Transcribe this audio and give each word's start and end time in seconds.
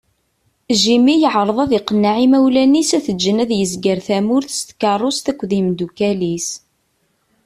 Jimmy 0.81 1.15
yeɛreḍ 1.17 1.57
ad 1.63 1.71
iqenneɛ 1.79 2.15
imawlan-is 2.25 2.91
ad 2.97 3.03
t-ǧǧen 3.05 3.41
ad 3.43 3.51
yezger 3.59 3.99
tamurt 4.07 4.49
s 4.53 4.59
tkeṛṛust 4.63 5.25
akked 5.31 5.51
imdukal-is. 5.59 6.47